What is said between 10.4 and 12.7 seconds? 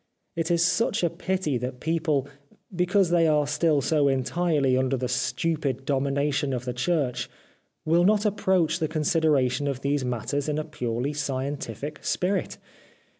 in a purely scientific spirit.